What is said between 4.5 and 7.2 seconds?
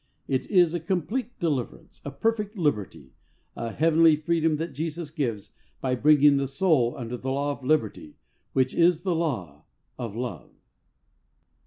that Jesus gives, by bringing the soul under